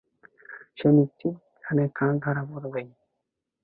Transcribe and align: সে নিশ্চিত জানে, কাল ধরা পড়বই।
সে 0.77 0.87
নিশ্চিত 0.97 1.35
জানে, 1.63 1.85
কাল 1.97 2.13
ধরা 2.23 2.43
পড়বই। 2.49 2.87